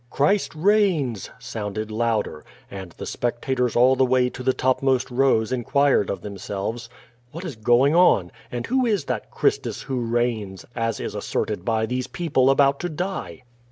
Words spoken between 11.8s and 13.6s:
these people about to die?"